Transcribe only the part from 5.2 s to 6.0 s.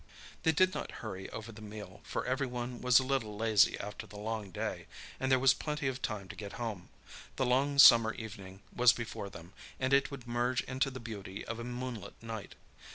there was plenty